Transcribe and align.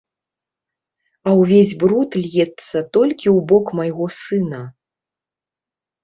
А 1.27 1.33
ўвесь 1.39 1.73
бруд 1.83 2.11
льецца 2.21 2.81
толькі 2.97 3.27
ў 3.37 3.39
бок 3.51 3.65
майго 3.81 4.07
сына. 4.21 4.61